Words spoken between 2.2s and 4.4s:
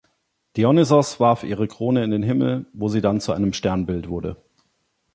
Himmel, wo sie dann zu einem Sternbild wurde.